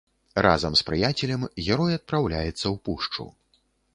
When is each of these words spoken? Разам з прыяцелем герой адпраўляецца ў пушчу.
Разам 0.45 0.77
з 0.79 0.85
прыяцелем 0.87 1.43
герой 1.67 1.91
адпраўляецца 1.99 2.53
ў 2.53 2.75
пушчу. 2.89 3.29